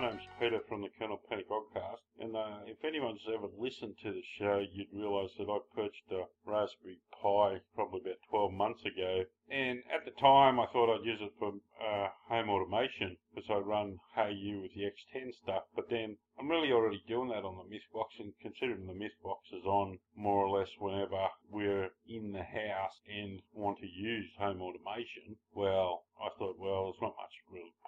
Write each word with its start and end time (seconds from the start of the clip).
My 0.00 0.08
name's 0.08 0.28
Peter 0.40 0.60
from 0.66 0.80
the 0.80 0.88
Kernel 0.98 1.20
Panic 1.28 1.44
Podcast, 1.50 2.00
and 2.18 2.34
uh, 2.34 2.64
if 2.64 2.82
anyone's 2.82 3.20
ever 3.28 3.48
listened 3.58 3.96
to 4.02 4.10
the 4.10 4.24
show, 4.38 4.64
you'd 4.72 4.88
realise 4.96 5.30
that 5.36 5.52
I 5.52 5.58
purchased 5.76 6.08
a 6.10 6.24
Raspberry 6.48 6.96
Pi 7.20 7.60
probably 7.74 8.00
about 8.00 8.16
12 8.30 8.50
months 8.50 8.80
ago, 8.86 9.24
and 9.50 9.84
at 9.92 10.06
the 10.06 10.16
time 10.18 10.58
I 10.58 10.64
thought 10.72 10.88
I'd 10.88 11.04
use 11.04 11.20
it 11.20 11.34
for 11.38 11.52
uh, 11.84 12.08
home 12.30 12.48
automation 12.48 13.18
because 13.28 13.50
I 13.50 13.58
run 13.58 13.98
HeyU 14.16 14.62
with 14.62 14.72
the 14.72 14.88
X10 14.88 15.34
stuff, 15.34 15.64
but 15.76 15.90
then 15.90 16.16
I'm 16.38 16.48
really 16.48 16.72
already 16.72 17.04
doing 17.06 17.28
that 17.28 17.44
on 17.44 17.60
the 17.60 17.68
MythBox, 17.68 18.24
and 18.24 18.32
considering 18.40 18.86
the 18.86 18.96
MythBox 18.96 19.52
is 19.52 19.66
on 19.66 19.98
more 20.16 20.46
or 20.46 20.58
less 20.58 20.70
whenever 20.78 21.28
we're 21.50 21.90
in 22.08 22.32
the 22.32 22.48
house 22.48 22.96
and 23.04 23.42
want 23.52 23.76
to 23.80 23.86
use 23.86 24.32
home 24.38 24.62
automation, 24.62 25.36
well, 25.52 26.04
I 26.16 26.30
thought, 26.38 26.56
well, 26.58 26.84
there's 26.84 27.02
not 27.02 27.20
much 27.20 27.36
real 27.52 27.68
point 27.68 27.68
doing 27.68 27.74
that 27.76 27.79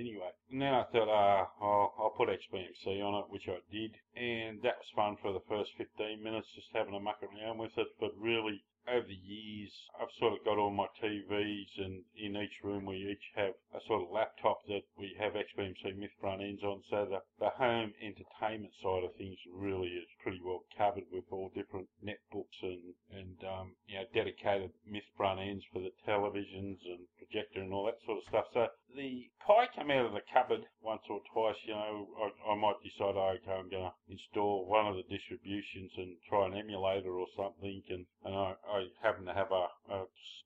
anyway. 0.00 0.32
And 0.50 0.62
then 0.62 0.74
I 0.74 0.84
thought, 0.90 1.08
uh, 1.08 1.44
I'll, 1.60 1.94
I'll 2.00 2.16
put 2.16 2.28
XBMC 2.28 3.04
on 3.04 3.22
it, 3.22 3.30
which 3.30 3.46
I 3.48 3.60
did, 3.70 3.92
and 4.16 4.62
that 4.62 4.80
was 4.80 4.90
fun 4.96 5.16
for 5.22 5.32
the 5.32 5.44
first 5.48 5.70
15 5.78 6.22
minutes, 6.22 6.48
just 6.54 6.72
having 6.72 6.94
a 6.94 7.00
muck 7.00 7.20
around 7.22 7.58
with 7.58 7.76
it. 7.76 7.88
But 8.00 8.16
really, 8.18 8.64
over 8.88 9.06
the 9.06 9.14
years, 9.14 9.70
I've 10.00 10.10
sort 10.18 10.32
of 10.32 10.44
got 10.44 10.58
all 10.58 10.70
my 10.70 10.88
TVs, 11.02 11.72
and 11.78 12.02
in 12.16 12.36
each 12.36 12.64
room 12.64 12.86
we 12.86 12.96
each 12.96 13.26
have 13.36 13.54
a 13.74 13.80
sort 13.86 14.02
of 14.02 14.10
laptop 14.10 14.58
that 14.68 14.82
we 14.96 15.14
have 15.20 15.34
XBMC 15.34 15.96
Myth 15.96 16.10
front 16.20 16.42
ends 16.42 16.62
on. 16.62 16.82
So 16.90 17.06
the, 17.06 17.20
the 17.38 17.50
home 17.50 17.92
entertainment 18.00 18.72
side 18.82 19.04
of 19.04 19.14
things 19.16 19.38
really 19.52 19.88
is 19.88 20.08
pretty 20.22 20.40
well 20.44 20.64
covered 20.76 21.04
with 21.12 21.24
all 21.30 21.50
different 21.54 21.88
netbooks 22.02 22.58
and 22.62 22.94
and 23.12 23.36
um, 23.44 23.76
dedicated 24.14 24.70
Myth 24.86 25.06
front 25.16 25.40
ends 25.40 25.64
for 25.72 25.80
the 25.80 25.92
televisions 26.06 26.78
and 26.84 27.06
projector 27.18 27.60
and 27.60 27.72
all 27.72 27.86
that 27.86 27.98
sort 28.04 28.18
of 28.18 28.24
stuff. 28.28 28.46
So 28.52 28.66
the 28.96 29.30
Pi 29.46 29.68
came 29.74 29.90
out 29.90 30.06
of 30.06 30.12
the 30.12 30.22
cupboard 30.32 30.62
once 30.82 31.02
or 31.08 31.20
twice. 31.32 31.56
You 31.64 31.74
know, 31.74 32.08
I, 32.18 32.52
I 32.52 32.54
might 32.56 32.82
decide, 32.82 33.14
oh, 33.16 33.36
okay, 33.38 33.52
I'm 33.52 33.70
going 33.70 33.90
to 33.90 33.94
install 34.08 34.66
one 34.66 34.86
of 34.86 34.96
the 34.96 35.06
distributions 35.06 35.92
and 35.96 36.16
try 36.28 36.46
an 36.46 36.54
emulator 36.56 37.12
or 37.12 37.26
something, 37.36 37.82
and 37.88 38.06
and 38.24 38.34
I, 38.34 38.54
I 38.68 38.86
happen 39.02 39.24
to 39.26 39.32
have 39.32 39.50
a, 39.50 39.66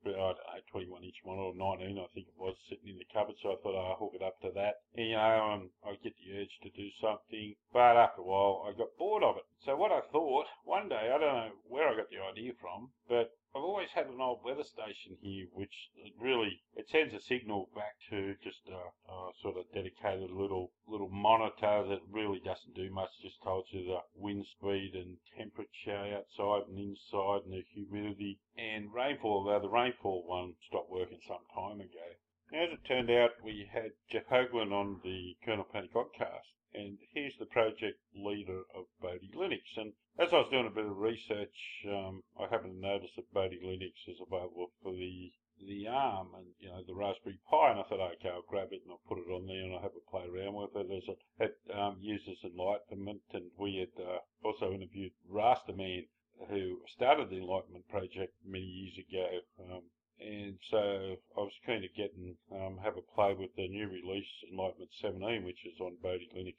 don't 0.04 0.16
know, 0.16 0.34
21 0.70 1.04
inch 1.04 1.16
one 1.24 1.38
or 1.38 1.54
19, 1.54 1.98
I 1.98 2.06
think 2.14 2.28
it 2.28 2.38
was, 2.38 2.54
sitting 2.68 2.88
in 2.88 2.98
the 2.98 3.08
cupboard. 3.12 3.36
So 3.42 3.52
I 3.52 3.56
thought 3.62 3.74
oh, 3.74 3.90
I'll 3.90 3.96
hook 3.96 4.14
it 4.14 4.22
up 4.22 4.40
to 4.42 4.50
that. 4.54 4.84
And, 4.94 5.08
you 5.08 5.16
know, 5.16 5.54
and 5.54 5.70
I 5.84 5.96
get 6.02 6.14
the 6.18 6.38
urge 6.38 6.54
to 6.62 6.70
do 6.70 6.88
something. 7.00 7.54
But 7.72 7.96
after 7.96 8.20
a 8.20 8.24
while, 8.24 8.66
I 8.68 8.76
got 8.76 8.96
bored 8.98 9.24
of 9.24 9.36
it. 9.36 9.46
So 9.64 9.76
what 9.76 9.92
I 9.92 10.00
thought, 10.12 10.46
one 10.64 10.88
day, 10.88 11.10
I 11.10 11.18
don't 11.18 11.34
know 11.34 11.50
where 11.66 11.88
I 11.88 11.96
got 11.96 12.10
the 12.10 12.22
idea 12.22 12.52
from, 12.60 12.90
but 13.08 13.32
I've 13.56 13.62
always 13.62 13.90
had 13.90 14.08
an 14.08 14.20
old 14.20 14.42
weather 14.42 14.64
station 14.64 15.16
here, 15.20 15.46
which 15.52 15.88
really 16.18 16.64
it 16.74 16.88
sends 16.88 17.14
a 17.14 17.20
signal 17.20 17.70
back 17.72 17.94
to 18.10 18.34
just 18.42 18.66
a, 18.68 18.90
a, 19.12 19.30
sort 19.42 19.56
of 19.56 19.72
dedicated 19.72 20.32
little 20.32 20.72
little 20.88 21.08
monitor 21.08 21.86
that 21.86 22.00
really 22.10 22.40
doesn't 22.40 22.74
do 22.74 22.90
much. 22.90 23.10
Just 23.22 23.40
tells 23.42 23.66
you 23.70 23.84
the 23.84 24.02
wind 24.16 24.46
speed 24.46 24.94
and 24.96 25.18
temperature 25.38 26.16
outside 26.16 26.66
and 26.66 26.80
inside 26.80 27.44
and 27.44 27.52
the 27.52 27.62
humidity 27.72 28.40
and 28.58 28.92
rainfall. 28.92 29.44
Though 29.44 29.60
the 29.60 29.68
rainfall 29.68 30.24
one 30.26 30.56
stopped 30.66 30.90
working 30.90 31.20
some 31.24 31.46
time 31.54 31.80
ago. 31.80 32.18
As 32.52 32.72
it 32.72 32.84
turned 32.84 33.10
out, 33.10 33.40
we 33.40 33.70
had 33.72 33.92
Jeff 34.10 34.26
Hoagland 34.26 34.72
on 34.72 35.00
the 35.04 35.36
Kernel 35.44 35.64
Panic 35.72 35.92
podcast, 35.92 36.50
and 36.74 36.98
he's 37.12 37.32
the 37.38 37.46
project 37.46 37.98
leader 38.14 38.62
of 38.74 38.84
Bodhi 39.00 39.30
Linux. 39.34 39.62
And 39.76 39.92
as 40.18 40.28
I 40.32 40.36
was 40.36 40.50
doing 40.50 40.66
a 40.66 40.74
bit 40.74 40.86
of 40.86 40.96
research, 40.96 41.54
um, 41.88 42.22
I 42.38 42.46
happened 42.48 42.74
to 42.74 42.80
notice 42.80 43.10
that 43.16 43.32
Bodhi 43.32 43.60
Linux 43.64 43.94
is 44.08 44.20
available 44.20 44.70
for 44.82 44.92
the 44.92 45.32
the 45.60 45.86
ARM 45.86 46.34
and 46.34 46.46
you 46.58 46.68
know 46.68 46.82
the 46.86 46.94
Raspberry 46.94 47.38
Pi, 47.48 47.70
and 47.70 47.78
I 47.78 47.84
thought, 47.84 48.00
okay, 48.18 48.28
I'll 48.28 48.42
grab 48.48 48.72
it 48.72 48.82
and 48.82 48.90
I'll 48.90 49.06
put 49.08 49.18
it 49.18 49.30
on 49.30 49.46
there 49.46 49.62
and 49.62 49.72
I'll 49.72 49.82
have 49.82 49.94
a 49.96 50.10
play 50.10 50.26
around 50.26 50.54
with 50.54 50.74
it. 50.74 50.90
As 50.90 51.08
it, 51.08 51.18
it 51.38 51.56
um, 51.72 51.96
uses 52.00 52.42
Enlightenment, 52.42 53.22
and 53.32 53.50
we 53.56 53.76
had 53.78 53.94
uh, 54.02 54.18
also 54.42 54.72
interviewed 54.72 55.12
Rasterman, 55.30 56.08
who 56.50 56.80
started 56.88 57.30
the 57.30 57.36
Enlightenment 57.36 57.86
project 57.88 58.34
many 58.44 58.64
years 58.66 58.98
ago. 58.98 59.26
Um, 59.62 59.82
and 60.20 60.58
so 60.70 61.16
I 61.36 61.40
was 61.40 61.52
keen 61.66 61.82
to 61.82 61.88
get 61.88 62.14
and 62.14 62.36
um, 62.52 62.78
have 62.78 62.96
a 62.96 63.02
play 63.02 63.34
with 63.34 63.54
the 63.56 63.68
new 63.68 63.88
release 63.88 64.30
Enlightenment 64.50 64.92
17, 65.00 65.44
which 65.44 65.66
is 65.66 65.80
on 65.80 65.96
Bodhi 66.02 66.30
Linux. 66.34 66.56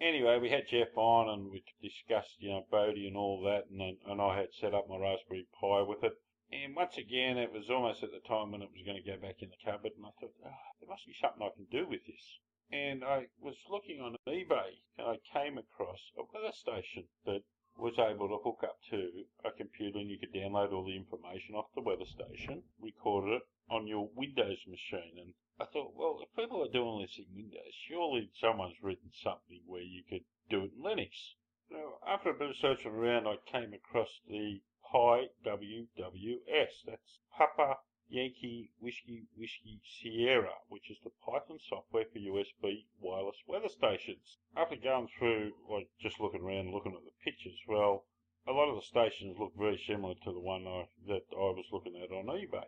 Anyway, 0.00 0.38
we 0.38 0.50
had 0.50 0.66
Jeff 0.68 0.96
on 0.96 1.28
and 1.28 1.50
we 1.50 1.62
discussed, 1.80 2.36
you 2.38 2.50
know, 2.50 2.66
Bodhi 2.70 3.06
and 3.06 3.16
all 3.16 3.42
that, 3.42 3.68
and, 3.70 3.98
and 4.06 4.20
I 4.20 4.36
had 4.36 4.54
set 4.54 4.74
up 4.74 4.88
my 4.88 4.96
Raspberry 4.96 5.46
Pi 5.60 5.82
with 5.82 6.02
it. 6.02 6.14
And 6.50 6.74
once 6.74 6.96
again, 6.98 7.38
it 7.38 7.52
was 7.52 7.70
almost 7.70 8.02
at 8.02 8.10
the 8.10 8.20
time 8.20 8.52
when 8.52 8.62
it 8.62 8.70
was 8.72 8.84
going 8.84 9.02
to 9.02 9.10
go 9.10 9.16
back 9.20 9.42
in 9.42 9.50
the 9.50 9.64
cupboard, 9.64 9.92
and 9.96 10.06
I 10.06 10.10
thought, 10.20 10.34
oh, 10.44 10.72
there 10.80 10.88
must 10.88 11.06
be 11.06 11.14
something 11.14 11.42
I 11.42 11.54
can 11.54 11.66
do 11.70 11.86
with 11.86 12.06
this. 12.06 12.38
And 12.70 13.04
I 13.04 13.26
was 13.38 13.56
looking 13.68 14.00
on 14.00 14.16
eBay, 14.26 14.80
and 14.98 15.06
I 15.06 15.18
came 15.32 15.58
across 15.58 16.00
a 16.16 16.22
weather 16.32 16.52
station 16.52 17.08
that 17.24 17.42
was 17.76 17.98
able 17.98 18.28
to 18.28 18.38
hook 18.42 18.62
up 18.62 18.78
to 18.90 19.24
a 19.44 19.50
computer 19.50 19.98
and 19.98 20.10
you 20.10 20.18
could 20.18 20.32
download 20.32 20.72
all 20.72 20.84
the 20.84 20.96
information 20.96 21.54
off 21.54 21.74
the 21.74 21.80
weather 21.80 22.06
station, 22.06 22.62
record 22.80 23.28
it 23.28 23.42
on 23.70 23.86
your 23.86 24.08
Windows 24.14 24.58
machine. 24.66 25.18
And 25.18 25.34
I 25.58 25.64
thought, 25.66 25.94
well, 25.94 26.20
if 26.22 26.34
people 26.36 26.62
are 26.62 26.72
doing 26.72 27.02
this 27.02 27.18
in 27.18 27.34
Windows, 27.34 27.74
surely 27.88 28.30
someone's 28.40 28.82
written 28.82 29.10
something 29.12 29.62
where 29.66 29.82
you 29.82 30.02
could 30.08 30.24
do 30.48 30.64
it 30.64 30.72
in 30.76 30.82
Linux. 30.82 31.34
Now, 31.70 31.98
after 32.06 32.30
a 32.30 32.34
bit 32.34 32.50
of 32.50 32.56
searching 32.56 32.92
around, 32.92 33.26
I 33.26 33.36
came 33.50 33.72
across 33.72 34.20
the 34.28 34.60
Pi 34.90 35.28
WWS. 35.44 36.84
That's 36.86 37.18
Papa 37.36 37.78
Yankee 38.08 38.70
Whiskey 38.80 39.26
Whiskey 39.36 39.80
Sierra, 39.82 40.54
which 40.68 40.90
is 40.90 40.98
the 41.02 41.10
Python 41.24 41.58
software 41.58 42.04
for 42.12 42.18
USB 42.18 42.84
wireless 43.00 43.42
weather 43.46 43.68
stations. 43.68 44.38
After 44.56 44.76
going 44.76 45.08
through, 45.18 45.52
like 45.68 45.88
just 46.00 46.20
looking 46.20 46.42
around, 46.42 46.70
looking 46.70 46.94
at 46.94 47.04
the 47.04 47.10
pictures, 47.24 47.58
well, 47.66 48.04
a 48.46 48.52
lot 48.52 48.68
of 48.68 48.76
the 48.76 48.82
stations 48.82 49.38
look 49.38 49.52
very 49.56 49.78
similar 49.86 50.14
to 50.14 50.32
the 50.32 50.40
one 50.40 50.66
I, 50.66 50.86
that 51.08 51.24
I 51.32 51.50
was 51.56 51.64
looking 51.72 51.96
at 51.96 52.12
on 52.12 52.26
eBay. 52.26 52.66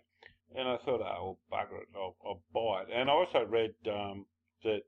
And 0.54 0.68
I 0.68 0.76
thought, 0.78 1.00
oh, 1.02 1.38
well, 1.50 1.60
bugger 1.60 1.82
it, 1.82 1.88
I'll, 1.94 2.16
I'll 2.24 2.42
buy 2.54 2.82
it. 2.82 2.88
And 2.94 3.10
I 3.10 3.12
also 3.12 3.44
read 3.44 3.74
um, 3.88 4.26
that 4.62 4.82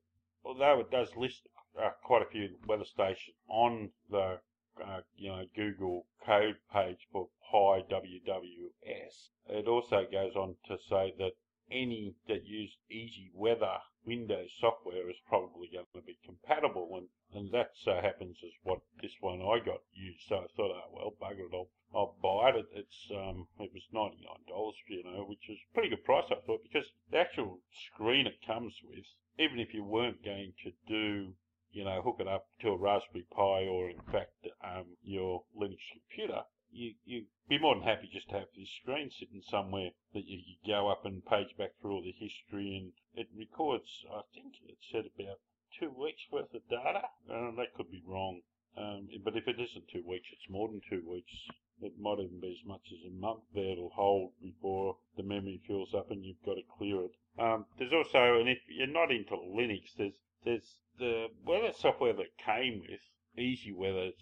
although 0.44 0.81
it 0.81 0.91
does 0.91 1.14
list 1.16 1.47
uh, 1.78 1.91
quite 2.03 2.22
a 2.22 2.31
few 2.31 2.56
weather 2.66 2.84
stations 2.84 3.37
on 3.48 3.91
the 4.10 4.41
uh, 4.84 5.02
you 5.16 5.30
know 5.30 5.44
Google 5.54 6.06
code 6.24 6.56
page 6.72 7.06
for 7.12 7.28
PyWWS, 7.52 9.30
it 9.48 9.66
also 9.66 10.06
goes 10.10 10.36
on 10.36 10.56
to 10.66 10.78
say 10.88 11.14
that 11.18 11.32
any 11.70 12.14
that 12.26 12.46
use 12.46 12.76
easy 12.90 13.30
weather 13.34 13.78
Windows 14.04 14.50
software 14.58 15.10
is 15.10 15.20
probably 15.28 15.68
going 15.68 15.84
to 15.92 16.00
be 16.00 16.18
compatible, 16.24 16.96
and, 16.96 17.08
and 17.34 17.52
that 17.52 17.72
so 17.74 18.00
happens 18.00 18.38
is 18.42 18.54
what 18.62 18.80
this 19.02 19.12
one 19.20 19.42
I 19.42 19.58
got 19.58 19.82
used. 19.92 20.22
So 20.28 20.36
I 20.36 20.46
thought, 20.56 20.70
oh 20.70 20.90
well, 20.90 21.14
bugger 21.20 21.44
it, 21.44 21.52
I'll, 21.52 21.68
I'll 21.94 22.16
buy 22.22 22.50
it. 22.50 22.66
It's 22.72 23.10
um, 23.10 23.48
it 23.58 23.70
was 23.74 23.82
ninety 23.92 24.24
nine 24.24 24.44
dollars, 24.48 24.76
you 24.88 25.04
know, 25.04 25.24
which 25.24 25.50
is 25.50 25.58
pretty 25.74 25.90
good 25.90 26.04
price 26.04 26.24
I 26.30 26.36
thought 26.46 26.62
because 26.62 26.88
the 27.10 27.18
actual 27.18 27.60
screen 27.92 28.26
it 28.26 28.40
comes 28.46 28.74
with, 28.82 29.04
even 29.38 29.58
if 29.58 29.74
you 29.74 29.84
weren't 29.84 30.24
going 30.24 30.54
to 30.64 30.72
do 30.86 31.34
you 31.70 31.85
know, 31.85 32.03
hook 32.03 32.17
it 32.20 32.29
up 32.29 32.47
to 32.61 32.69
a 32.69 32.76
Raspberry 32.76 33.26
Pi 33.31 33.67
or 33.67 33.91
in 33.91 34.00
fact 34.12 34.47
um, 34.65 34.97
your 35.03 35.44
Linux 35.56 35.81
computer, 35.93 36.43
you, 36.70 36.94
you'd 37.05 37.26
be 37.49 37.59
more 37.59 37.75
than 37.75 37.85
happy 37.85 38.09
just 38.12 38.29
to 38.29 38.35
have 38.35 38.49
this 38.56 38.70
screen 38.82 39.11
sitting 39.11 39.43
somewhere 39.43 39.91
that 40.12 40.26
you 40.26 40.41
could 40.44 40.69
go 40.69 40.88
up 40.88 41.05
and 41.05 41.25
page 41.25 41.56
back 41.56 41.70
through 41.81 41.93
all 41.93 42.03
the 42.03 42.12
history 42.12 42.76
and 42.76 42.93
it 43.15 43.29
records, 43.35 44.05
I 44.12 44.23
think 44.35 44.55
it 44.67 44.79
said 44.91 45.05
about 45.15 45.41
two 45.79 45.91
weeks 45.91 46.23
worth 46.31 46.53
of 46.55 46.69
data. 46.69 47.09
Uh, 47.29 47.53
that 47.56 47.75
could 47.75 47.91
be 47.91 48.03
wrong. 48.06 48.43
Um, 48.76 49.09
but 49.25 49.37
if 49.37 49.49
it 49.49 49.59
isn't 49.59 49.88
two 49.88 50.05
weeks, 50.06 50.29
it's 50.32 50.49
more 50.50 50.69
than 50.69 50.81
two 50.88 51.03
weeks. 51.09 51.32
It 51.81 51.99
might 51.99 52.20
even 52.20 52.41
be 52.41 52.53
as 52.53 52.67
much 52.67 52.87
as 52.93 53.06
a 53.06 53.15
month 53.15 53.44
there 53.55 53.73
it'll 53.73 53.91
hold 53.91 54.32
before 54.43 54.99
the 55.17 55.23
memory 55.23 55.61
fills 55.67 55.94
up 55.94 56.11
and 56.11 56.25
you've 56.25 56.43
got 56.44 56.55
to 56.55 56.62
clear 56.76 57.05
it. 57.05 57.12
Um, 57.38 57.67
there's 57.79 57.93
also, 57.93 58.41
and 58.41 58.49
if 58.49 58.59
you're 58.69 58.87
not 58.87 59.12
into 59.12 59.37
Linux, 59.37 59.94
there's 59.97 60.15
there's 60.48 60.80
the 60.98 61.26
weather 61.44 61.72
software 61.76 62.14
that 62.14 62.32
came 62.40 62.80
with 62.80 63.04
Easy 63.36 63.70
Weather. 63.70 64.16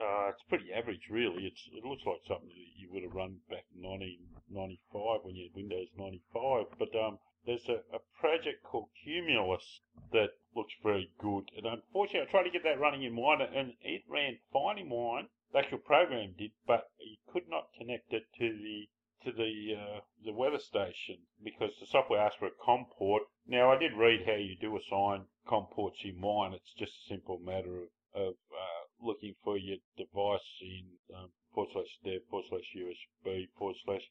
Uh, 0.00 0.28
it's 0.32 0.42
pretty 0.48 0.72
average, 0.72 1.08
really. 1.10 1.44
It's 1.44 1.68
it 1.68 1.84
looks 1.84 2.06
like 2.06 2.24
something 2.26 2.48
that 2.48 2.80
you 2.80 2.88
would 2.92 3.02
have 3.02 3.12
run 3.12 3.36
back 3.50 3.68
in 3.76 3.84
1995 3.84 5.20
when 5.22 5.36
you 5.36 5.48
had 5.48 5.54
Windows 5.54 5.92
95. 5.96 6.80
But 6.80 6.96
um, 6.96 7.18
there's 7.44 7.68
a, 7.68 7.84
a 7.92 8.00
project 8.18 8.64
called 8.64 8.88
Cumulus 9.04 9.80
that 10.12 10.32
looks 10.54 10.72
very 10.82 11.12
good. 11.20 11.44
And 11.56 11.66
unfortunately, 11.66 12.26
I 12.26 12.30
tried 12.30 12.48
to 12.48 12.56
get 12.56 12.64
that 12.64 12.80
running 12.80 13.04
in 13.04 13.14
Wine, 13.14 13.42
and 13.42 13.74
it 13.82 14.02
ran 14.08 14.38
fine 14.52 14.78
in 14.78 14.88
Wine. 14.88 15.28
The 15.52 15.58
actual 15.60 15.84
program 15.84 16.34
did, 16.38 16.52
but 16.66 16.88
you 16.98 17.16
could 17.30 17.48
not 17.48 17.68
connect 17.76 18.12
it 18.14 18.24
to 18.40 18.48
the 18.48 18.88
to 19.24 19.32
the 19.32 19.76
uh, 19.76 20.00
the 20.24 20.32
weather 20.32 20.58
station 20.58 21.18
because 21.44 21.76
the 21.80 21.86
software 21.86 22.20
asked 22.20 22.38
for 22.38 22.48
a 22.48 22.58
COM 22.64 22.86
port. 22.96 23.24
Now, 23.48 23.70
I 23.70 23.78
did 23.78 23.96
read 23.96 24.26
how 24.26 24.34
you 24.34 24.56
do 24.60 24.76
assign 24.76 25.24
comports 25.46 26.00
in 26.02 26.20
Wine. 26.20 26.52
It's 26.52 26.72
just 26.76 26.90
a 26.90 27.06
simple 27.08 27.38
matter 27.38 27.76
of, 27.76 27.88
of 28.12 28.34
uh, 28.50 28.86
looking 29.00 29.36
for 29.44 29.56
your 29.56 29.76
device 29.96 30.40
in 30.60 30.84
um, 31.14 31.30
forward 31.54 31.70
slash 31.72 31.96
dev 32.04 32.22
forward 32.28 32.46
slash 32.48 32.74
USB 32.76 33.48
forward 33.56 33.76
slash 33.84 34.02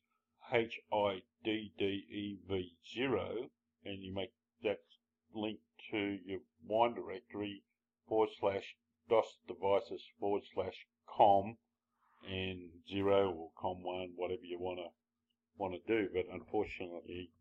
HIDDEV0 0.54 3.50
and 3.84 4.04
you 4.04 4.14
make 4.14 4.32
that 4.64 4.80
link 5.34 5.60
to 5.92 6.18
your 6.26 6.40
wine 6.66 6.94
directory 6.94 7.62
forward 8.08 8.30
slash 8.40 8.78
DOS 9.10 9.38
devices 9.50 10.02
forward 10.18 10.44
slash 10.54 10.88
com 11.18 11.58
and 12.26 12.70
zero 12.90 13.32
or 13.32 13.52
com 13.60 13.84
one, 13.84 14.14
whatever 14.16 14.46
you 14.46 14.60
wanna 14.60 14.92
wanna 15.58 15.80
do. 15.86 16.08
But 16.14 16.28
unfortunately 16.32 17.32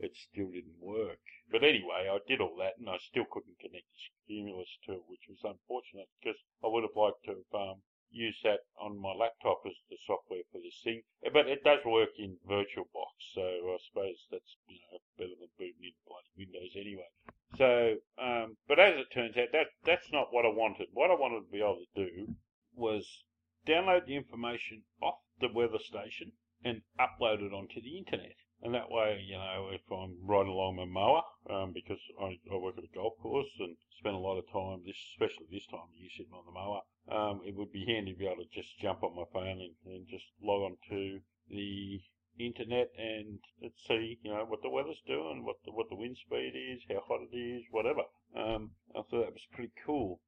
it 0.00 0.16
still 0.16 0.50
didn't 0.50 0.80
work. 0.80 1.20
But 1.50 1.62
anyway, 1.62 2.08
I 2.10 2.18
did 2.26 2.40
all 2.40 2.56
that, 2.56 2.78
and 2.78 2.88
I 2.88 2.98
still 2.98 3.26
couldn't 3.30 3.58
connect 3.60 3.84
the 4.26 4.34
Cumulus 4.34 4.78
to 4.86 4.92
it, 4.94 5.04
which 5.06 5.28
was 5.28 5.44
unfortunate 5.44 6.08
because 6.20 6.40
I 6.64 6.68
would 6.68 6.84
have 6.84 6.96
liked 6.96 7.24
to 7.24 7.36
have 7.36 7.52
um, 7.54 7.82
used 8.10 8.42
that 8.42 8.60
on 8.80 8.98
my 9.00 9.12
laptop 9.12 9.62
as 9.66 9.76
the 9.88 9.96
software 10.06 10.42
for 10.50 10.60
this 10.60 10.80
thing. 10.82 11.02
But 11.32 11.48
it 11.48 11.62
does 11.62 11.84
work 11.84 12.10
in 12.18 12.38
VirtualBox, 12.48 13.12
so 13.34 13.42
I 13.42 13.78
suppose 13.86 14.16
that's 14.30 14.56
you 14.66 14.78
know, 14.90 14.98
better 15.18 15.36
than 15.38 15.48
booting 15.58 15.84
into 15.84 16.02
bloody 16.06 16.32
Windows 16.36 16.74
anyway. 16.76 17.10
So, 17.56 17.96
um, 18.18 18.56
but 18.66 18.78
as 18.78 18.96
it 18.96 19.12
turns 19.12 19.36
out, 19.36 19.52
that 19.52 19.68
that's 19.84 20.10
not 20.12 20.32
what 20.32 20.44
I 20.44 20.50
wanted. 20.50 20.88
What 20.92 21.10
I 21.10 21.14
wanted 21.14 21.46
to 21.46 21.52
be 21.52 21.58
able 21.58 21.84
to 21.94 22.06
do 22.06 22.34
was 22.74 23.24
download 23.66 24.06
the 24.06 24.16
information 24.16 24.82
off 25.02 25.18
the 25.40 25.48
weather 25.52 25.78
station 25.78 26.32
and 26.64 26.82
upload 26.98 27.42
it 27.42 27.52
onto 27.52 27.80
the 27.80 27.98
internet. 27.98 28.36
And 28.62 28.74
that 28.74 28.90
way, 28.90 29.24
you 29.24 29.38
know, 29.38 29.70
if 29.72 29.80
I'm 29.90 30.20
riding 30.20 30.52
along 30.52 30.76
my 30.76 30.84
mower, 30.84 31.22
um, 31.48 31.72
because 31.72 32.00
I, 32.20 32.36
I, 32.52 32.56
work 32.56 32.76
at 32.76 32.84
a 32.84 32.94
golf 32.94 33.14
course 33.22 33.48
and 33.58 33.74
spend 33.98 34.14
a 34.14 34.18
lot 34.18 34.36
of 34.36 34.44
time, 34.52 34.84
this, 34.84 35.00
especially 35.16 35.48
this 35.50 35.64
time 35.66 35.88
of 35.88 35.96
year, 35.96 36.10
sitting 36.12 36.36
on 36.36 36.44
the 36.44 36.52
mower, 36.52 36.84
um, 37.08 37.40
it 37.44 37.56
would 37.56 37.72
be 37.72 37.86
handy 37.88 38.12
to 38.12 38.18
be 38.18 38.26
able 38.26 38.44
to 38.44 38.52
just 38.52 38.78
jump 38.78 39.02
on 39.02 39.16
my 39.16 39.24
phone 39.32 39.64
and, 39.64 39.74
and 39.86 40.06
just 40.08 40.28
log 40.42 40.60
on 40.72 40.76
to 40.90 41.20
the 41.48 42.00
internet 42.38 42.92
and 42.96 43.40
see, 43.88 44.18
you 44.22 44.30
know, 44.30 44.44
what 44.44 44.62
the 44.62 44.68
weather's 44.68 45.00
doing, 45.06 45.44
what 45.44 45.56
the, 45.64 45.72
what 45.72 45.88
the 45.88 45.96
wind 45.96 46.16
speed 46.16 46.52
is, 46.52 46.84
how 46.88 47.00
hot 47.00 47.20
it 47.32 47.34
is, 47.34 47.64
whatever. 47.70 48.04
Um, 48.36 48.72
I 48.92 49.00
thought 49.08 49.24
that 49.24 49.32
was 49.32 49.48
pretty 49.52 49.72
cool. 49.84 50.20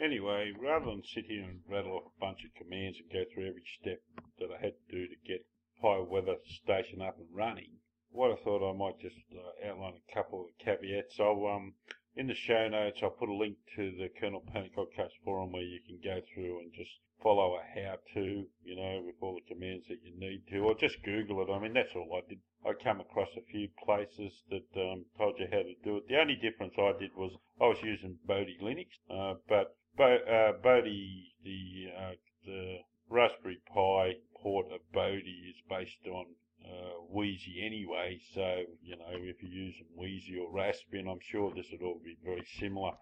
Anyway, 0.00 0.52
rather 0.56 0.86
than 0.86 1.02
sit 1.02 1.26
here 1.26 1.42
and 1.42 1.60
rattle 1.68 1.96
off 1.98 2.12
a 2.16 2.20
bunch 2.20 2.44
of 2.44 2.54
commands 2.54 2.98
and 2.98 3.10
go 3.10 3.24
through 3.34 3.48
every 3.48 3.66
step 3.80 4.00
that 4.38 4.48
I 4.50 4.62
had 4.62 4.74
to 4.78 4.92
do 4.94 5.08
to 5.08 5.16
get 5.26 5.44
Pi 5.82 5.98
Weather 5.98 6.36
Station 6.44 7.02
up 7.02 7.18
and 7.18 7.28
running, 7.32 7.79
what 8.10 8.30
I 8.30 8.36
thought 8.42 8.68
I 8.68 8.76
might 8.76 9.00
just 9.00 9.16
uh, 9.32 9.68
outline 9.68 9.94
a 9.94 10.14
couple 10.14 10.44
of 10.44 10.64
caveats. 10.64 11.18
I'll 11.20 11.46
um, 11.46 11.74
in 12.16 12.26
the 12.26 12.34
show 12.34 12.68
notes 12.68 12.98
I'll 13.02 13.10
put 13.10 13.28
a 13.28 13.34
link 13.34 13.56
to 13.76 13.92
the 13.92 14.08
Kernel 14.20 14.42
Panic 14.52 14.74
Podcast 14.76 15.12
forum 15.24 15.52
where 15.52 15.62
you 15.62 15.80
can 15.86 16.00
go 16.02 16.20
through 16.34 16.60
and 16.60 16.72
just 16.74 16.90
follow 17.22 17.56
a 17.56 17.62
how-to, 17.78 18.46
you 18.64 18.76
know, 18.76 19.02
with 19.04 19.14
all 19.20 19.34
the 19.34 19.54
commands 19.54 19.86
that 19.88 20.02
you 20.02 20.18
need 20.18 20.42
to, 20.50 20.58
or 20.60 20.74
just 20.74 21.02
Google 21.04 21.42
it. 21.42 21.52
I 21.52 21.58
mean, 21.58 21.74
that's 21.74 21.94
all 21.94 22.10
I 22.16 22.26
did. 22.28 22.40
I 22.64 22.72
come 22.82 23.00
across 23.00 23.28
a 23.36 23.50
few 23.50 23.68
places 23.84 24.32
that 24.50 24.80
um, 24.80 25.04
told 25.18 25.38
you 25.38 25.46
how 25.50 25.62
to 25.62 25.74
do 25.84 25.96
it. 25.98 26.08
The 26.08 26.20
only 26.20 26.36
difference 26.36 26.74
I 26.78 26.92
did 26.98 27.10
was 27.16 27.32
I 27.60 27.64
was 27.64 27.78
using 27.82 28.18
Bodhi 28.26 28.56
Linux, 28.62 28.88
uh, 29.10 29.38
but 29.48 29.76
Bo- 29.96 30.24
uh, 30.26 30.52
Bodhi, 30.62 31.34
the 31.44 31.92
uh, 31.96 32.12
the 32.44 32.78
Raspberry 33.08 33.60
Pi 33.72 34.16
port 34.42 34.66
of 34.72 34.80
Bodhi 34.92 35.50
is 35.50 35.62
based 35.68 36.06
on 36.06 36.26
uh, 36.64 37.02
Wheezy 37.10 37.62
anyway, 37.64 38.20
so, 38.34 38.62
you 38.82 38.96
know, 38.96 39.12
if 39.12 39.42
you're 39.42 39.50
using 39.50 39.86
Wheezy 39.96 40.38
or 40.38 40.52
Raspbian, 40.52 41.10
I'm 41.10 41.20
sure 41.20 41.52
this 41.54 41.66
would 41.72 41.82
all 41.82 42.00
be 42.04 42.16
very 42.24 42.46
similar. 42.58 42.92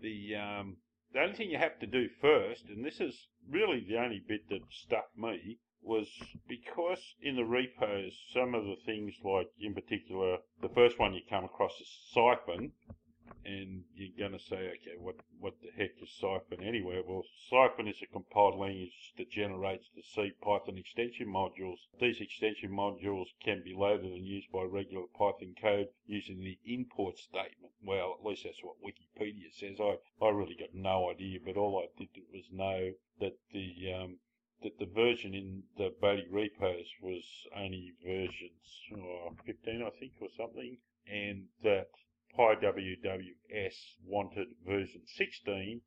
The, 0.00 0.36
um, 0.36 0.76
the 1.12 1.20
only 1.20 1.34
thing 1.34 1.50
you 1.50 1.58
have 1.58 1.78
to 1.80 1.86
do 1.86 2.08
first, 2.20 2.64
and 2.68 2.84
this 2.84 3.00
is 3.00 3.28
really 3.48 3.84
the 3.88 3.98
only 3.98 4.22
bit 4.26 4.48
that 4.50 4.60
stuck 4.70 5.08
me, 5.16 5.58
was 5.82 6.08
because 6.48 6.98
in 7.22 7.36
the 7.36 7.44
repos, 7.44 8.12
some 8.32 8.54
of 8.54 8.64
the 8.64 8.76
things 8.86 9.14
like, 9.22 9.48
in 9.60 9.74
particular, 9.74 10.38
the 10.62 10.68
first 10.70 10.98
one 10.98 11.14
you 11.14 11.20
come 11.28 11.44
across 11.44 11.72
is 11.80 11.88
Cython, 12.16 12.72
and 13.44 13.84
you're 13.94 14.16
going 14.18 14.38
to 14.38 14.44
say, 14.44 14.56
okay, 14.56 14.96
what, 14.98 15.16
what 15.38 15.54
the 15.62 15.70
heck 15.76 15.92
is 16.02 16.10
Cython 16.20 16.66
anyway? 16.66 17.02
Well, 17.06 17.24
Cython 17.50 17.88
is 17.88 18.02
a 18.02 18.06
compiled 18.06 18.58
language 18.58 19.12
that 19.16 19.30
generates 19.30 19.86
the 19.94 20.02
C 20.02 20.32
Python 20.42 20.78
extension 20.78 21.28
modules. 21.28 21.78
These 22.00 22.20
extension 22.20 22.70
modules 22.70 23.26
can 23.42 23.62
be 23.62 23.74
loaded 23.74 24.12
and 24.12 24.26
used 24.26 24.50
by 24.52 24.62
regular 24.62 25.06
Python 25.18 25.54
code 25.60 25.88
using 26.06 26.40
the 26.40 26.58
import 26.66 27.18
statement. 27.18 27.72
Well, 27.82 28.16
at 28.18 28.26
least 28.26 28.44
that's 28.44 28.62
what 28.62 28.82
Wikipedia 28.82 29.52
says. 29.52 29.78
I, 29.80 29.98
I 30.24 30.30
really 30.30 30.56
got 30.56 30.74
no 30.74 31.10
idea, 31.10 31.38
but 31.44 31.56
all 31.56 31.82
I 31.82 31.88
did 31.98 32.08
was 32.32 32.44
know 32.50 32.92
that 33.20 33.36
the 33.52 33.92
um, 33.92 34.18
that 34.62 34.78
the 34.78 34.86
version 34.86 35.34
in 35.34 35.62
the 35.76 35.92
Bodhi 36.00 36.26
repos 36.30 36.86
was 37.02 37.24
only 37.54 37.92
versions 38.02 38.80
oh, 38.96 39.36
15, 39.44 39.82
I 39.82 39.90
think, 40.00 40.12
or 40.20 40.28
something, 40.36 40.78
and 41.06 41.44
that 41.62 41.88
PyWWS 42.38 43.74
wanted 44.04 44.48
version 44.66 45.02
16, 45.06 45.80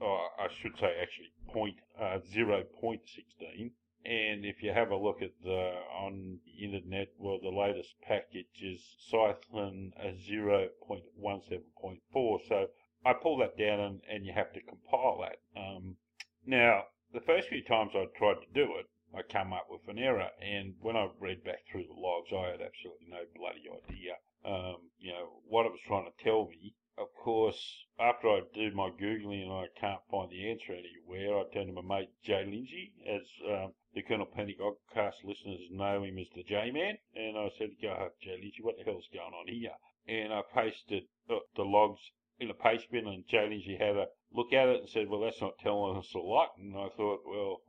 or 0.00 0.18
I 0.38 0.48
should 0.60 0.76
say 0.78 0.96
actually 1.00 1.32
point, 1.52 1.76
uh, 2.00 2.18
0.16. 2.34 3.72
And 4.04 4.44
if 4.44 4.62
you 4.62 4.72
have 4.72 4.90
a 4.90 4.96
look 4.96 5.22
at 5.22 5.30
the 5.44 5.78
on 5.94 6.40
the 6.44 6.64
internet, 6.64 7.12
well, 7.18 7.38
the 7.40 7.50
latest 7.50 7.94
package 8.02 8.60
is 8.60 8.80
Cython 9.12 9.92
0.17.4. 10.02 12.48
So 12.48 12.66
I 13.04 13.12
pull 13.12 13.36
that 13.38 13.56
down 13.56 13.78
and, 13.78 14.00
and 14.10 14.26
you 14.26 14.32
have 14.32 14.52
to 14.54 14.60
compile 14.62 15.20
that. 15.20 15.38
Um, 15.60 15.96
now, 16.44 16.86
the 17.12 17.20
first 17.20 17.48
few 17.48 17.62
times 17.62 17.92
I 17.94 18.06
tried 18.16 18.40
to 18.40 18.48
do 18.52 18.76
it, 18.78 18.86
I 19.14 19.22
come 19.22 19.52
up 19.52 19.66
with 19.70 19.88
an 19.88 19.98
error. 19.98 20.30
And 20.40 20.74
when 20.80 20.96
I 20.96 21.08
read 21.20 21.44
back 21.44 21.64
through 21.70 21.86
the 21.86 22.00
logs, 22.00 22.32
I 22.32 22.52
had 22.52 22.60
absolutely 22.60 23.08
no 23.08 23.24
bloody 23.34 23.64
idea 23.68 24.16
um, 24.44 24.76
you 24.98 25.12
know, 25.12 25.40
what 25.46 25.66
it 25.66 25.72
was 25.72 25.80
trying 25.86 26.06
to 26.06 26.24
tell 26.24 26.48
me. 26.48 26.74
Of 26.98 27.08
course, 27.14 27.86
after 27.98 28.28
I 28.28 28.40
do 28.54 28.70
my 28.74 28.90
Googling 28.90 29.42
and 29.42 29.52
I 29.52 29.66
can't 29.80 30.02
find 30.10 30.30
the 30.30 30.50
answer 30.50 30.74
anywhere, 30.74 31.38
I 31.38 31.44
turn 31.52 31.68
to 31.68 31.72
my 31.72 31.82
mate 31.82 32.10
Jay 32.22 32.44
Lindsay, 32.44 32.92
as 33.08 33.22
um, 33.48 33.72
the 33.94 34.02
Kernel 34.02 34.26
Panic 34.26 34.60
Oggcast 34.60 35.24
listeners 35.24 35.60
know 35.70 36.02
him 36.02 36.18
as 36.18 36.26
the 36.34 36.42
J-Man, 36.42 36.98
and 37.14 37.38
I 37.38 37.48
said, 37.56 37.70
go, 37.80 37.96
oh, 37.98 38.10
Jay 38.20 38.36
Lindsay, 38.40 38.62
what 38.62 38.76
the 38.76 38.84
hell's 38.84 39.08
going 39.12 39.32
on 39.32 39.48
here? 39.48 39.72
And 40.06 40.32
I 40.32 40.42
pasted 40.52 41.04
uh, 41.30 41.36
the 41.56 41.64
logs 41.64 42.00
in 42.38 42.50
a 42.50 42.54
paste 42.54 42.90
bin, 42.90 43.06
and 43.06 43.24
Jay 43.26 43.48
Lindsay 43.48 43.78
had 43.78 43.96
a 43.96 44.06
look 44.34 44.52
at 44.52 44.68
it 44.68 44.80
and 44.80 44.88
said, 44.88 45.08
well, 45.08 45.20
that's 45.20 45.40
not 45.40 45.58
telling 45.62 45.96
us 45.96 46.12
a 46.14 46.18
lot. 46.18 46.50
And 46.58 46.76
I 46.76 46.88
thought, 46.96 47.20
well, 47.24 47.62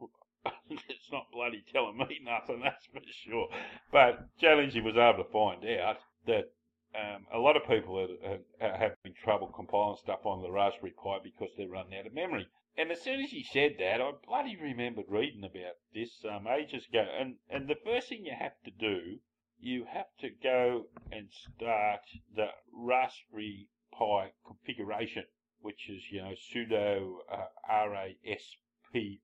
it's 0.70 1.12
not 1.12 1.32
bloody 1.32 1.64
telling 1.72 1.98
me 1.98 2.20
nothing, 2.24 2.62
that's 2.62 2.86
for 2.88 3.02
sure. 3.12 3.48
But 3.92 4.38
Jay 4.38 4.56
Lindsay 4.56 4.82
was 4.82 4.98
able 4.98 5.24
to 5.24 5.32
find 5.32 5.64
out 5.80 5.98
that 6.28 6.52
um, 6.96 7.26
a 7.34 7.40
lot 7.40 7.56
of 7.56 7.68
people 7.68 7.98
are, 7.98 8.40
are, 8.62 8.78
having 8.78 9.16
trouble 9.24 9.48
compiling 9.48 9.98
stuff 9.98 10.26
on 10.26 10.42
the 10.42 10.52
Raspberry 10.52 10.92
Pi 10.92 11.20
because 11.24 11.50
they're 11.58 11.68
running 11.68 11.98
out 11.98 12.08
of 12.08 12.14
memory. 12.14 12.48
And 12.78 12.92
as 12.92 13.02
soon 13.02 13.22
as 13.22 13.32
he 13.32 13.44
said 13.44 13.76
that, 13.80 14.02
I 14.02 14.12
bloody 14.28 14.56
remembered 14.56 15.06
reading 15.08 15.44
about 15.44 15.78
this 15.94 16.26
um, 16.26 16.48
ages 16.48 16.88
ago. 16.88 17.06
And, 17.20 17.36
and 17.50 17.68
the 17.68 17.80
first 17.84 18.10
thing 18.10 18.26
you 18.26 18.36
have 18.38 18.60
to 18.66 18.72
do, 18.72 19.20
you 19.60 19.86
have 19.86 20.08
to 20.20 20.30
go 20.30 20.88
and 21.12 21.30
start 21.32 22.02
the 22.36 22.48
Raspberry 22.72 23.70
Pi 23.98 24.34
configuration, 24.46 25.26
which 25.62 25.90
is, 25.90 26.02
you 26.12 26.22
know, 26.22 26.34
sudo 26.34 27.20
uh, 27.32 27.46
raspi 27.70 29.20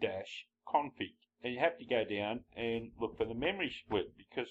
dash 0.00 0.46
config. 0.66 1.14
And 1.42 1.54
you 1.54 1.60
have 1.60 1.78
to 1.78 1.84
go 1.84 2.04
down 2.04 2.44
and 2.56 2.90
look 3.00 3.16
for 3.16 3.24
the 3.24 3.34
memory 3.34 3.70
split 3.70 4.16
because 4.16 4.48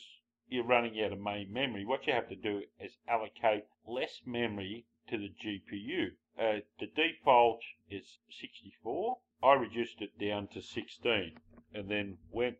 you're 0.50 0.63
running 0.63 1.01
out 1.04 1.12
of 1.12 1.20
main 1.20 1.51
memory, 1.51 1.86
what 1.86 2.08
you 2.08 2.13
have 2.13 2.30
to 2.30 2.36
do 2.36 2.62
is 2.80 2.98
allocate 3.08 3.66
less 3.86 4.22
memory 4.25 4.86
to 5.10 5.18
the 5.18 5.30
GPU. 5.30 6.12
Uh, 6.39 6.62
the 6.80 6.88
default 6.96 7.60
is 7.89 8.20
64. 8.30 9.18
I 9.44 9.54
reduced 9.54 10.01
it 10.01 10.18
down 10.20 10.48
to 10.54 10.62
16 10.62 11.38
and 11.74 11.89
then 11.89 12.18
went 12.32 12.58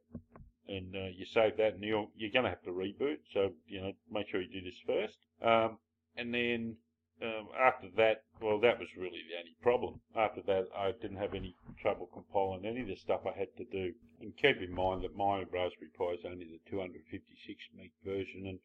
and 0.67 0.94
uh, 0.96 1.08
you 1.15 1.25
save 1.25 1.56
that 1.58 1.75
and 1.75 1.84
you're, 1.84 2.08
you're 2.17 2.32
going 2.32 2.44
to 2.44 2.50
have 2.50 2.63
to 2.63 2.72
reboot. 2.72 3.20
So, 3.34 3.53
you 3.67 3.82
know, 3.82 3.94
make 4.12 4.27
sure 4.29 4.41
you 4.41 4.50
do 4.50 4.62
this 4.62 4.79
first. 4.86 5.17
Um, 5.41 5.77
and 6.17 6.34
then 6.34 6.75
um, 7.22 7.48
after 7.58 7.88
that, 7.96 8.24
well, 8.41 8.60
that 8.60 8.79
was 8.79 8.89
really 8.98 9.22
the 9.29 9.39
only 9.39 9.56
problem. 9.62 10.01
After 10.15 10.41
that, 10.48 10.65
I 10.75 10.91
didn't 11.01 11.17
have 11.17 11.34
any 11.34 11.56
trouble 11.88 12.12
compiling 12.12 12.65
any 12.65 12.82
of 12.82 12.91
the 12.91 13.00
stuff 13.00 13.24
I 13.24 13.32
had 13.32 13.56
to 13.56 13.63
do. 13.63 13.96
And 14.20 14.36
keep 14.36 14.60
in 14.60 14.75
mind 14.75 15.08
that 15.08 15.15
my 15.15 15.48
Raspberry 15.48 15.88
Pi 15.96 16.20
is 16.20 16.27
only 16.27 16.44
the 16.44 16.60
256 16.67 17.00
meg 17.79 17.96
version, 18.03 18.44
and 18.44 18.60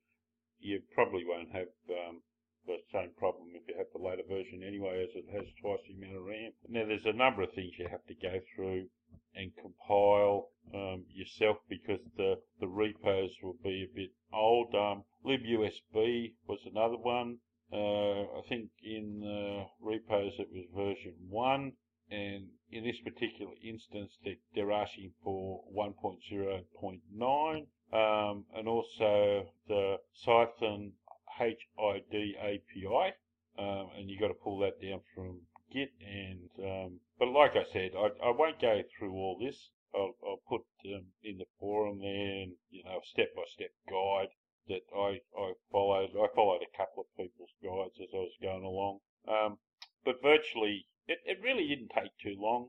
you 0.59 0.83
probably 0.91 1.23
won't 1.23 1.55
have 1.55 1.71
um, 1.87 2.27
the 2.67 2.83
same 2.91 3.15
problem 3.15 3.55
if 3.55 3.63
you 3.69 3.79
have 3.79 3.87
the 3.95 4.03
later 4.03 4.27
version 4.27 4.67
anyway, 4.67 5.07
as 5.07 5.15
it 5.15 5.31
has 5.31 5.47
twice 5.63 5.79
the 5.87 5.95
amount 5.95 6.19
of 6.19 6.27
RAM. 6.27 6.51
Now, 6.67 6.83
there's 6.87 7.07
a 7.07 7.15
number 7.15 7.43
of 7.43 7.55
things 7.55 7.79
you 7.79 7.87
have 7.87 8.03
to 8.11 8.19
go 8.19 8.43
through 8.57 8.91
and 9.37 9.55
compile 9.55 10.51
um, 10.75 11.07
yourself 11.15 11.59
because 11.69 12.03
the, 12.17 12.43
the 12.59 12.67
repos 12.67 13.31
will 13.43 13.59
be 13.63 13.87
a 13.87 13.95
bit 13.95 14.11
old. 14.35 14.75
Um, 14.75 15.05
libusb 15.23 16.35
was 16.49 16.59
another 16.67 16.99
one. 16.99 17.39
Uh, 17.73 18.27
I 18.35 18.43
think 18.49 18.69
in 18.83 19.21
the 19.23 19.65
repos 19.81 20.33
it 20.39 20.49
was 20.51 20.67
version 20.75 21.15
1 21.31 21.73
and 22.13 22.45
in 22.71 22.85
this 22.85 23.01
particular 23.01 23.53
instance 23.73 24.19
they, 24.25 24.39
they're 24.55 24.73
asking 24.73 25.13
for 25.23 25.63
1.0.9 25.75 27.67
um, 27.93 28.45
and 28.55 28.69
also 28.69 29.47
the 29.69 29.97
Cython 30.27 30.93
HID 31.39 32.37
API 32.39 33.15
um, 33.59 33.91
and 33.97 34.09
you 34.09 34.19
got 34.21 34.29
to 34.29 34.35
pull 34.35 34.59
that 34.59 34.81
down 34.81 35.01
from 35.15 35.41
Git 35.73 35.93
and 36.01 36.51
um, 36.65 37.01
but 37.19 37.29
like 37.29 37.53
I 37.57 37.65
said 37.73 37.93
I, 37.97 38.09
I 38.29 38.31
won't 38.31 38.61
go 38.61 38.83
through 38.99 39.13
all 39.13 39.39
this 39.41 39.71
I'll, 39.95 40.15
I'll 40.27 40.43
put 40.49 40.63
um, 40.87 41.07
in 41.23 41.39
the 41.39 41.47
forum 41.59 42.01
there 42.01 42.43
and 42.43 42.53
you 42.71 42.85
know 42.85 43.01
step 43.05 43.35
by 43.35 43.43
step 43.55 43.71
guide 43.89 44.29
that 44.69 44.83
I, 44.95 45.21
I 45.37 45.53
followed. 45.71 46.11
I 46.15 46.27
followed 46.35 46.63
a 46.63 46.77
couple 46.77 47.03
of 47.03 47.17
people's 47.17 47.51
guides 47.63 47.99
as 48.01 48.15
I 48.15 48.19
was 48.19 48.39
going 48.41 48.65
along. 48.65 49.01
Um, 49.27 49.59
but 50.05 50.23
virtually, 50.23 50.87
it, 51.07 51.19
it 51.27 51.43
really 51.43 51.67
didn't 51.67 51.91
take 51.91 52.17
too 52.23 52.37
long. 52.39 52.69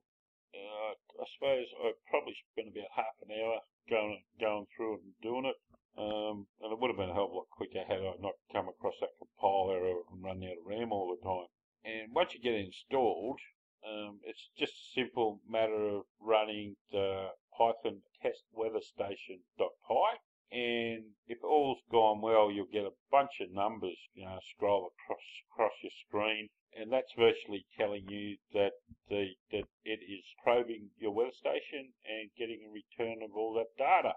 Uh, 0.53 0.93
I 0.93 1.25
suppose 1.33 1.65
I 1.81 1.93
probably 2.10 2.38
spent 2.51 2.69
about 2.69 2.93
half 2.95 3.17
an 3.25 3.33
hour 3.33 3.60
going 3.89 4.22
going 4.39 4.65
through 4.75 4.95
it 4.95 5.03
and 5.03 5.13
doing 5.22 5.45
it. 5.45 5.57
Um, 5.98 6.48
and 6.62 6.72
it 6.74 6.79
would 6.79 6.89
have 6.89 6.98
been 6.98 7.10
a 7.10 7.13
hell 7.13 7.25
of 7.25 7.31
a 7.31 7.36
lot 7.36 7.50
quicker 7.51 7.83
had 7.86 8.01
I 8.01 8.13
not 8.19 8.38
come 8.51 8.67
across 8.69 8.98
that 9.01 9.17
compile 9.17 9.72
error 9.72 10.01
and 10.12 10.24
run 10.24 10.43
out 10.43 10.57
of 10.57 10.65
RAM 10.65 10.91
all 10.91 11.13
the 11.13 11.22
time. 11.22 11.50
And 11.86 12.13
once 12.13 12.33
you 12.33 12.41
get 12.41 12.53
it 12.53 12.65
installed, 12.65 13.39
um, 13.86 14.19
it's 14.24 14.50
just 14.57 14.74
a 14.74 14.91
simple 14.95 15.41
matter 15.48 15.98
of 15.98 16.03
running 16.19 16.75
the 16.91 17.29
Python 17.57 18.01
test 18.22 18.43
weather 18.53 18.81
station.py. 18.81 20.17
And 20.53 21.17
if 21.25 21.43
all's 21.43 21.81
gone 21.91 22.22
well, 22.22 22.51
you'll 22.51 22.72
get 22.72 22.86
a 22.86 22.93
bunch 23.10 23.41
of 23.41 23.51
numbers, 23.51 23.98
you 24.13 24.24
know, 24.24 24.38
scroll 24.55 24.93
across 24.93 25.25
across 25.51 25.74
your 25.81 25.91
screen, 26.05 26.50
and 26.77 26.93
that's 26.93 27.12
virtually 27.17 27.65
telling 27.75 28.07
you 28.07 28.38
that 28.53 28.74
the 29.10 29.33
that 29.51 29.65
it 29.83 30.00
is 30.05 30.24
probing 30.43 30.91
your 31.00 31.12
weather 31.12 31.33
station 31.33 31.93
and 32.05 32.29
getting 32.38 32.62
a 32.62 32.69
return 32.69 33.24
of 33.24 33.36
all 33.36 33.53
that 33.55 33.75
data. 33.77 34.13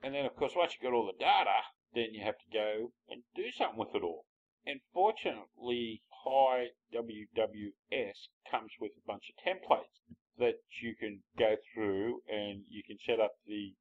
And 0.00 0.14
then, 0.14 0.26
of 0.26 0.36
course, 0.36 0.54
once 0.54 0.74
you've 0.74 0.82
got 0.82 0.94
all 0.94 1.06
the 1.06 1.18
data, 1.18 1.58
then 1.94 2.12
you 2.12 2.22
have 2.22 2.38
to 2.38 2.50
go 2.52 2.92
and 3.08 3.22
do 3.34 3.50
something 3.50 3.78
with 3.78 3.94
it 3.94 4.02
all. 4.02 4.26
And 4.66 4.80
fortunately, 4.92 6.02
PyWWS 6.26 8.28
comes 8.50 8.72
with 8.80 8.92
a 8.96 9.06
bunch 9.06 9.30
of 9.30 9.36
templates 9.36 10.00
that 10.38 10.58
you 10.82 10.96
can 10.96 11.22
go 11.38 11.56
through 11.72 12.22
and 12.28 12.64
you 12.68 12.82
can 12.82 12.98
set 12.98 13.20
up 13.20 13.36
the 13.46 13.74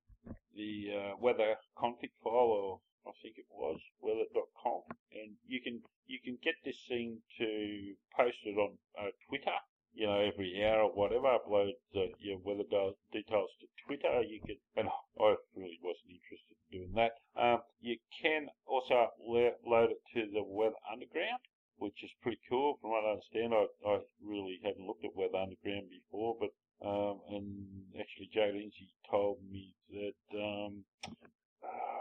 the 0.56 0.96
uh, 0.96 1.16
weather 1.20 1.58
config 1.78 2.12
file, 2.24 2.34
or 2.34 2.82
I 3.06 3.12
think 3.22 3.38
it 3.38 3.48
was 3.50 3.82
weather.conf, 4.00 4.86
and 5.12 5.36
you 5.46 5.62
can 5.62 5.84
you 6.06 6.20
can 6.24 6.38
get 6.42 6.56
this 6.64 6.86
thing 6.88 7.22
to 7.40 7.96
post 8.16 8.38
it 8.46 8.58
on 8.58 8.78
uh, 8.98 9.12
Twitter 9.28 9.60
you 9.94 10.08
know, 10.08 10.20
every 10.20 10.66
hour 10.66 10.90
or 10.90 10.92
whatever, 10.92 11.38
upload 11.38 11.74
uh, 11.96 12.10
your 12.20 12.40
weather 12.44 12.64
details 13.12 13.52
to 13.62 13.68
Twitter. 13.86 14.24
You 14.24 14.42
can, 14.42 14.58
and 14.76 14.90
I 15.20 15.36
really 15.56 15.80
wasn't 15.84 16.18
interested 16.18 16.58
in 16.58 16.80
doing 16.80 16.94
that. 16.96 17.14
Um, 17.40 17.62
you 17.80 17.98
can 18.22 18.48
also 18.66 19.10
load 19.22 19.92
it 19.92 20.02
to 20.16 20.32
the 20.34 20.44
Weather 20.44 20.82
Underground, 20.92 21.42
which 21.78 22.04
is 22.04 22.10
pretty 22.22 22.40
cool. 22.50 22.80
From 22.82 22.90
what 22.90 23.06
I 23.54 23.68
I, 23.88 24.00
really 24.24 24.60
hadn't 24.64 24.86
looked 24.86 25.06
at 25.06 25.16
Weather 25.16 25.38
Underground 25.38 25.90
before, 25.90 26.36
but 26.40 26.52
um, 26.86 27.22
and 27.30 27.66
actually 28.00 28.30
Joe 28.34 28.52
Lindsay 28.54 28.90
told 29.10 29.38
me 29.50 29.74
that 29.92 30.38
um, 30.38 30.84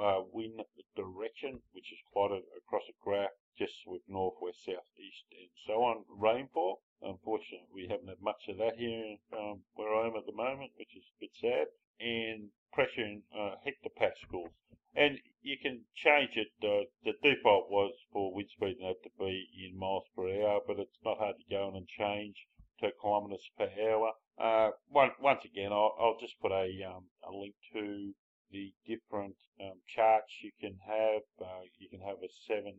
uh, 0.00 0.22
wind 0.32 0.60
direction, 0.96 1.60
which 1.72 1.92
is 1.92 1.98
plotted 2.12 2.42
across 2.56 2.82
a 2.88 2.96
graph 3.04 3.30
just 3.58 3.74
with 3.86 4.00
north, 4.08 4.34
west, 4.40 4.64
south, 4.64 4.88
east, 4.98 5.24
and 5.32 5.50
so 5.66 5.82
on 5.84 6.04
rainfall. 6.08 6.80
Unfortunately, 7.02 7.68
we 7.74 7.88
haven't 7.88 8.08
had 8.08 8.22
much 8.22 8.48
of 8.48 8.56
that 8.58 8.76
here 8.76 9.16
um, 9.36 9.60
where 9.74 9.94
I 9.94 10.06
am 10.06 10.16
at 10.16 10.26
the 10.26 10.32
moment, 10.32 10.72
which 10.76 10.96
is 10.96 11.04
a 11.04 11.20
bit 11.20 11.30
sad. 11.34 11.66
And 12.00 12.48
pressure 12.72 13.02
in 13.02 13.22
uh, 13.36 13.56
hectopascals. 13.66 14.50
And 14.94 15.18
you 15.42 15.56
can 15.62 15.82
change 15.94 16.36
it. 16.36 16.48
Uh, 16.62 16.88
the 17.04 17.12
default 17.22 17.70
was 17.70 17.92
for 18.12 18.34
wind 18.34 18.48
speed 18.50 18.76
and 18.80 18.88
that 18.88 19.02
to 19.04 19.10
be 19.18 19.48
in 19.68 19.78
miles 19.78 20.04
per 20.16 20.28
hour, 20.28 20.60
but 20.66 20.78
it's 20.78 20.98
not 21.04 21.18
hard 21.18 21.36
to 21.38 21.54
go 21.54 21.68
in 21.68 21.76
and 21.76 21.86
change 21.86 22.46
to 22.80 22.90
kilometres 23.00 23.50
per 23.56 23.68
hour. 23.88 24.12
Uh, 24.38 24.70
once, 24.88 25.12
once 25.20 25.44
again, 25.44 25.72
I'll, 25.72 25.94
I'll 26.00 26.18
just 26.20 26.40
put 26.40 26.50
a, 26.50 26.66
um, 26.88 27.04
a 27.22 27.32
link 27.32 27.54
to 27.74 28.14
the 28.50 28.72
different 28.86 29.36
um, 29.60 29.78
charts 29.86 30.32
you 30.42 30.50
can 30.60 30.76
have. 30.86 31.22
Uh, 31.40 31.64
you 31.78 31.88
can 31.88 32.00
have 32.00 32.18
a 32.22 32.30
seven 32.46 32.74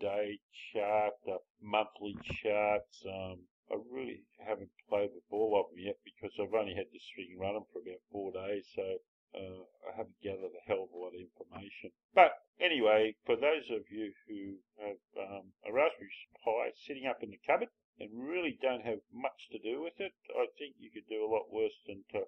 day 0.00 0.38
chart, 0.72 1.14
uh, 1.28 1.38
monthly 1.60 2.16
charts. 2.42 3.04
Um, 3.06 3.46
I 3.70 3.76
really 3.90 4.24
haven't 4.38 4.70
played 4.88 5.10
with 5.12 5.28
all 5.30 5.58
of 5.60 5.70
them 5.70 5.84
yet 5.84 5.98
because 6.04 6.32
I've 6.40 6.54
only 6.54 6.74
had 6.74 6.88
this 6.92 7.04
thing 7.14 7.36
running 7.38 7.66
for 7.72 7.80
about 7.84 8.00
four 8.10 8.32
days, 8.32 8.64
so 8.74 8.96
uh, 9.36 9.62
I 9.84 9.96
haven't 9.96 10.22
gathered 10.22 10.56
a 10.56 10.64
hell 10.66 10.88
of 10.88 10.92
a 10.94 10.98
lot 10.98 11.12
of 11.12 11.20
information. 11.20 11.92
But 12.14 12.32
anyway, 12.58 13.14
for 13.26 13.36
those 13.36 13.68
of 13.70 13.84
you 13.90 14.12
who 14.26 14.56
have 14.80 15.00
um, 15.20 15.52
a 15.68 15.72
Raspberry 15.72 16.08
Pi 16.42 16.72
sitting 16.86 17.06
up 17.06 17.22
in 17.22 17.30
the 17.30 17.40
cupboard, 17.44 17.68
and 18.00 18.10
really 18.14 18.56
don't 18.62 18.86
have 18.86 19.02
much 19.12 19.48
to 19.50 19.58
do 19.58 19.82
with 19.82 19.98
it, 19.98 20.14
I 20.30 20.46
think 20.56 20.76
you 20.78 20.90
could 20.90 21.08
do 21.08 21.24
a 21.24 21.32
lot 21.32 21.50
worse 21.50 21.74
than 21.86 22.04
to 22.12 22.27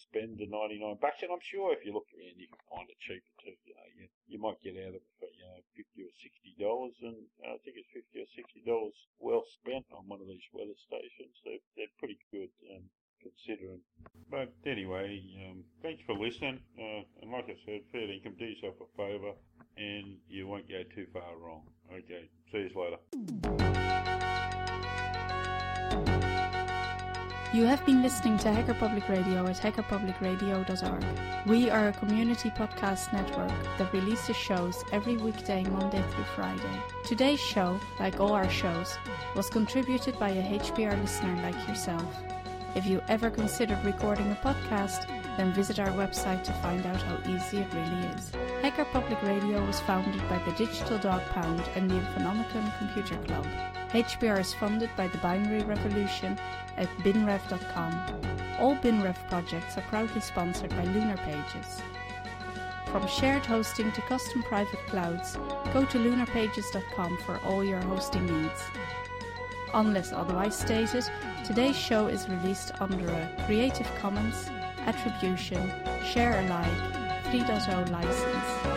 spend 0.00 0.38
the 0.38 0.46
99 0.48 0.98
bucks. 1.00 1.22
And 1.22 1.32
I'm 1.32 1.42
sure 1.42 1.72
if 1.72 1.84
you 1.84 1.92
look 1.92 2.08
around, 2.12 2.36
you 2.36 2.48
can 2.48 2.62
find 2.68 2.86
it 2.88 2.98
cheaper 3.00 3.32
too. 3.42 3.56
You 3.64 3.74
know, 3.74 3.88
you, 3.96 4.06
you 4.28 4.38
might 4.38 4.60
get 4.62 4.76
out 4.82 4.96
of 4.96 5.02
it 5.02 5.08
for, 5.18 5.28
you 5.30 5.46
know, 5.46 5.60
50 5.74 6.06
or 6.06 6.12
60 6.12 6.56
dollars. 6.60 6.96
And 7.02 7.18
I 7.44 7.56
think 7.64 7.80
it's 7.80 7.92
50 7.92 8.20
or 8.20 8.28
60 8.34 8.62
dollars 8.66 8.96
well 9.18 9.44
spent 9.60 9.86
on 9.92 10.08
one 10.08 10.20
of 10.20 10.28
these 10.28 10.44
weather 10.52 10.76
stations. 10.76 11.34
They're, 11.44 11.64
they're 11.76 11.96
pretty 12.00 12.18
good. 12.30 12.52
Um, 12.72 12.86
considering. 13.26 13.80
But 14.30 14.52
anyway, 14.66 15.20
um, 15.48 15.64
thanks 15.82 16.02
for 16.06 16.14
listening. 16.14 16.60
Uh, 16.78 17.02
and 17.22 17.32
like 17.32 17.46
I 17.46 17.56
said, 17.64 17.80
fair 17.90 18.10
income, 18.10 18.34
do 18.38 18.44
yourself 18.44 18.74
a 18.80 18.96
favour 18.96 19.32
and 19.76 20.16
you 20.28 20.46
won't 20.46 20.68
go 20.68 20.82
too 20.94 21.06
far 21.12 21.36
wrong. 21.38 21.62
Okay, 21.92 22.28
see 22.50 22.68
you 22.72 22.80
later. 22.80 22.98
You 27.56 27.64
have 27.64 27.86
been 27.86 28.02
listening 28.02 28.36
to 28.40 28.52
Hacker 28.52 28.74
Public 28.74 29.08
Radio 29.08 29.46
at 29.46 29.56
hackerpublicradio.org. 29.56 31.04
We 31.46 31.70
are 31.70 31.88
a 31.88 31.92
community 31.94 32.50
podcast 32.50 33.14
network 33.14 33.50
that 33.78 33.90
releases 33.94 34.36
shows 34.36 34.84
every 34.92 35.16
weekday, 35.16 35.64
Monday 35.64 36.04
through 36.10 36.24
Friday. 36.34 36.82
Today's 37.02 37.40
show, 37.40 37.80
like 37.98 38.20
all 38.20 38.34
our 38.34 38.50
shows, 38.50 38.98
was 39.34 39.48
contributed 39.48 40.18
by 40.18 40.32
a 40.32 40.58
HPR 40.58 41.00
listener 41.00 41.34
like 41.42 41.66
yourself. 41.66 42.04
If 42.74 42.84
you 42.84 43.00
ever 43.08 43.30
considered 43.30 43.82
recording 43.86 44.30
a 44.30 44.34
podcast, 44.34 45.08
then 45.36 45.52
visit 45.52 45.78
our 45.78 45.88
website 45.88 46.42
to 46.44 46.52
find 46.54 46.84
out 46.86 47.02
how 47.02 47.18
easy 47.30 47.58
it 47.58 47.72
really 47.72 48.06
is. 48.14 48.32
Hacker 48.62 48.86
Public 48.86 49.22
Radio 49.22 49.64
was 49.64 49.80
founded 49.80 50.20
by 50.28 50.38
the 50.44 50.52
Digital 50.52 50.98
Dog 50.98 51.22
Pound 51.30 51.62
and 51.74 51.90
the 51.90 51.94
Infonomicon 51.94 52.78
Computer 52.78 53.16
Club. 53.24 53.46
HPR 53.90 54.40
is 54.40 54.54
funded 54.54 54.90
by 54.96 55.08
the 55.08 55.18
Binary 55.18 55.62
Revolution 55.62 56.38
at 56.76 56.88
binrev.com. 56.98 57.92
All 58.58 58.76
BinRev 58.76 59.16
projects 59.28 59.76
are 59.76 59.82
proudly 59.82 60.20
sponsored 60.20 60.70
by 60.70 60.84
Lunar 60.84 61.16
Pages. 61.18 61.82
From 62.86 63.06
shared 63.08 63.44
hosting 63.44 63.92
to 63.92 64.00
custom 64.02 64.42
private 64.44 64.78
clouds, 64.86 65.36
go 65.72 65.84
to 65.84 65.98
lunarpages.com 65.98 67.18
for 67.18 67.38
all 67.44 67.62
your 67.62 67.80
hosting 67.82 68.24
needs. 68.26 68.62
Unless 69.74 70.12
otherwise 70.12 70.56
stated, 70.56 71.04
today's 71.44 71.76
show 71.76 72.06
is 72.06 72.28
released 72.28 72.72
under 72.80 73.06
a 73.10 73.44
Creative 73.44 73.90
Commons 74.00 74.48
Attribution 74.86 75.72
Share 76.04 76.38
Alike 76.46 77.24
3.0 77.32 77.90
license. 77.90 78.75